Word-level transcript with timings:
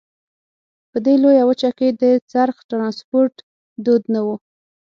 په 0.91 0.97
دې 1.05 1.15
لویه 1.23 1.43
وچه 1.49 1.69
کې 1.77 1.87
د 2.01 2.03
څرخ 2.31 2.57
ټرانسپورت 2.69 3.35
دود 3.85 4.03
نه 4.13 4.21
وو. 4.25 4.35